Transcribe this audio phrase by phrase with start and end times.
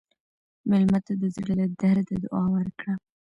[0.69, 2.93] مېلمه ته د زړه له درده دعا ورکړه.